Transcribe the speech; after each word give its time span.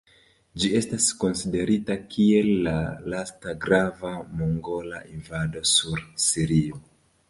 Ĝi 0.61 0.69
estas 0.79 1.09
konsiderita 1.23 1.99
kiel 2.15 2.51
la 2.69 2.75
lasta 3.15 3.55
grava 3.69 4.17
mongola 4.43 5.07
invado 5.17 5.67
sur 5.79 6.07
Sirio. 6.31 6.87